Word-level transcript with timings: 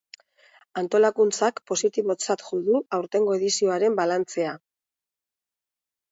Antolakuntzak 0.81 1.59
positibotzat 1.71 2.43
jo 2.47 2.59
du 2.69 2.79
aurtengo 2.97 3.35
edizioaren 3.41 3.99
balantzea. 4.01 4.55